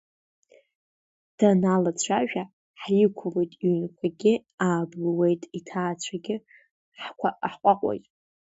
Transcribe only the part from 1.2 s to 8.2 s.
Даналацәажәа, ҳиқәлоит, иҩнқәагьы аабылуеит, иҭаацәагь ҳҟәаҟәоит!